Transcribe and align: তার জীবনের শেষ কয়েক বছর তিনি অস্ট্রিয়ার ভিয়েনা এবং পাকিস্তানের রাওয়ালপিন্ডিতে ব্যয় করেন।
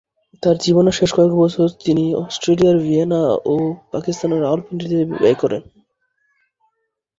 তার 0.43 0.55
জীবনের 0.57 0.97
শেষ 0.99 1.09
কয়েক 1.15 1.33
বছর 1.35 1.67
তিনি 1.85 2.03
অস্ট্রিয়ার 2.15 2.77
ভিয়েনা 2.77 3.21
এবং 3.45 3.61
পাকিস্তানের 3.91 4.41
রাওয়ালপিন্ডিতে 4.41 4.97
ব্যয় 5.11 5.37
করেন। 5.41 5.61